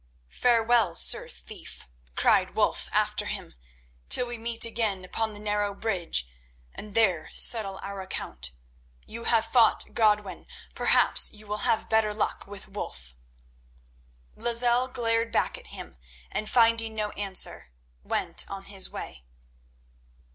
[0.31, 3.53] "Farewell, Sir Thief," cried Wulf after him,
[4.09, 6.27] "till we meet again upon the narrow bridge
[6.73, 8.51] and there settle our account.
[9.05, 13.13] You have fought Godwin, perhaps you will have better luck with Wulf."
[14.35, 15.97] Lozelle glared back at him,
[16.31, 17.69] and, finding no answer,
[18.03, 19.23] went on his way.